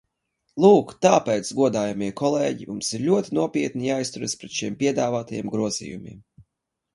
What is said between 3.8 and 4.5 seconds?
jāizturas